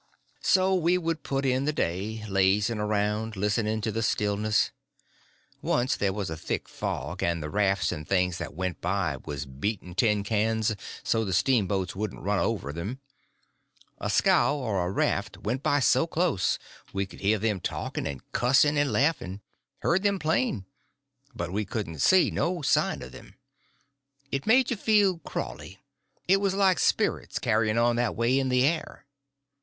[0.41, 4.71] So we would put in the day, lazying around, listening to the stillness.
[5.61, 9.45] Once there was a thick fog, and the rafts and things that went by was
[9.45, 12.99] beating tin pans so the steamboats wouldn't run over them.
[13.99, 16.57] A scow or a raft went by so close
[16.91, 20.65] we could hear them talking and cussing and laughing—heard them plain;
[21.35, 23.35] but we couldn't see no sign of them;
[24.31, 25.77] it made you feel crawly;
[26.27, 29.05] it was like spirits carrying on that way in the air.